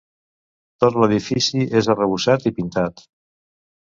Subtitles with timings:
[0.83, 3.07] Tot l'edifici és arrebossat i pintat.